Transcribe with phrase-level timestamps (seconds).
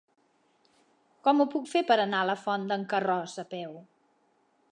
[1.27, 3.77] Com ho puc fer per anar a la Font d'en Carròs a peu?